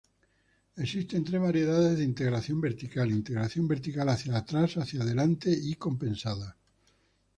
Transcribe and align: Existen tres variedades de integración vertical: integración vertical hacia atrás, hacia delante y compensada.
Existen 0.77 1.23
tres 1.23 1.39
variedades 1.39 1.95
de 1.99 2.03
integración 2.03 2.59
vertical: 2.59 3.11
integración 3.11 3.67
vertical 3.67 4.09
hacia 4.09 4.35
atrás, 4.35 4.77
hacia 4.77 5.05
delante 5.05 5.51
y 5.51 5.75
compensada. 5.75 6.57